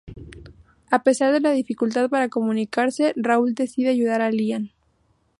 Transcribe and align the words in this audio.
A 0.89 1.03
pesar 1.03 1.31
de 1.31 1.41
la 1.41 1.51
dificultad 1.51 2.09
para 2.09 2.27
comunicarse, 2.27 3.13
Raúl 3.15 3.53
decide 3.53 3.89
ayudar 3.89 4.21
a 4.23 4.31
Lian. 4.31 4.71